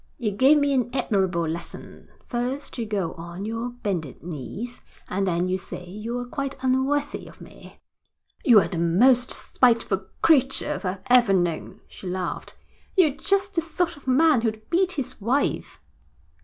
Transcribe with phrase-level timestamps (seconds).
[0.17, 2.07] 'You gave me an admirable lesson.
[2.27, 7.39] First you go on your bended knees, and then you say you're quite unworthy of
[7.39, 7.77] me.'
[8.43, 12.57] 'You are the most spiteful creature I've ever known,' she laughed.
[12.97, 15.79] 'You're just the sort of man who'd beat his wife.'